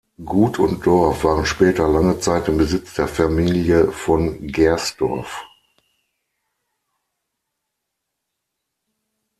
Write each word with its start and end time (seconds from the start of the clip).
Gut 0.25 0.57
und 0.57 0.83
Dorf 0.87 1.23
waren 1.23 1.45
später 1.45 1.87
lange 1.87 2.19
Zeit 2.19 2.47
im 2.47 2.57
Besitz 2.57 2.95
der 2.95 3.07
Familie 3.07 3.91
von 3.91 4.47
Gersdorff. 4.47 5.45